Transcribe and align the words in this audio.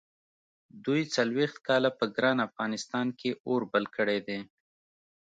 دوی 0.85 1.01
څلوېښت 1.15 1.57
کاله 1.67 1.89
په 1.99 2.05
ګران 2.15 2.37
افغانستان 2.47 3.07
کې 3.19 3.29
اور 3.47 3.61
بل 3.71 3.85
کړی 3.95 4.19
دی. 4.27 4.39